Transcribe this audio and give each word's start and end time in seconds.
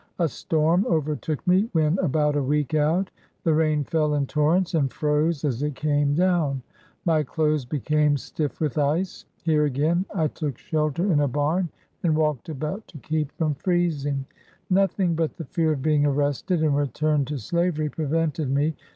A 0.17 0.27
storm 0.27 0.83
overtook 0.87 1.45
me 1.45 1.69
when 1.73 1.99
about 1.99 2.35
a 2.35 2.41
week 2.41 2.73
out. 2.73 3.11
The 3.43 3.53
rain 3.53 3.83
fell 3.83 4.15
in 4.15 4.25
torrents, 4.25 4.73
and 4.73 4.91
froze 4.91 5.45
as 5.45 5.61
it 5.61 5.75
came 5.75 6.15
down. 6.15 6.63
My 7.05 7.21
clothes 7.21 7.65
became 7.65 8.17
stiff 8.17 8.59
with 8.59 8.79
ice. 8.79 9.25
Here 9.43 9.61
40 9.61 9.69
BIOGRAPHY 9.79 9.91
OF 9.91 9.93
again 9.93 10.05
I 10.23 10.27
took 10.29 10.57
shelter 10.57 11.11
in 11.13 11.19
a 11.19 11.27
barn, 11.27 11.69
and 12.01 12.15
walked 12.17 12.49
about 12.49 12.87
to 12.87 12.97
keep 12.97 13.31
from 13.33 13.53
freezing. 13.53 14.25
Nothing 14.71 15.13
but 15.13 15.37
the 15.37 15.45
fear 15.45 15.73
of 15.73 15.83
being 15.83 16.07
arrested 16.07 16.63
and 16.63 16.75
returned 16.75 17.27
to 17.27 17.37
slavery 17.37 17.89
prevented 17.89 18.49
me. 18.49 18.75